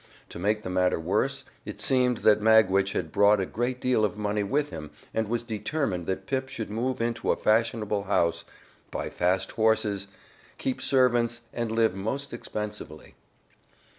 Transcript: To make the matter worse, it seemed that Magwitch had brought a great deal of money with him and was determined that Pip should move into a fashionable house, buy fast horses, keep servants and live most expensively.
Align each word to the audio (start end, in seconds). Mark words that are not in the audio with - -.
To 0.29 0.39
make 0.39 0.63
the 0.63 0.69
matter 0.71 0.99
worse, 0.99 1.45
it 1.63 1.79
seemed 1.79 2.23
that 2.25 2.41
Magwitch 2.41 2.93
had 2.93 3.11
brought 3.11 3.39
a 3.39 3.45
great 3.45 3.79
deal 3.79 4.03
of 4.03 4.17
money 4.17 4.41
with 4.41 4.71
him 4.71 4.89
and 5.13 5.27
was 5.27 5.43
determined 5.43 6.07
that 6.07 6.25
Pip 6.25 6.49
should 6.49 6.71
move 6.71 6.99
into 6.99 7.29
a 7.31 7.35
fashionable 7.35 8.05
house, 8.05 8.43
buy 8.89 9.11
fast 9.11 9.51
horses, 9.51 10.07
keep 10.57 10.81
servants 10.81 11.41
and 11.53 11.71
live 11.71 11.93
most 11.95 12.33
expensively. 12.33 13.13